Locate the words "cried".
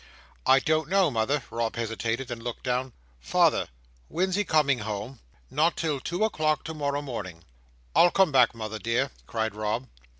9.27-9.53